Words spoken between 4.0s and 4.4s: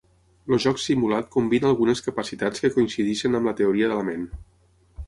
la ment.